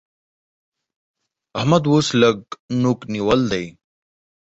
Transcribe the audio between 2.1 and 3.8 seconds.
لږ نوک نيول دی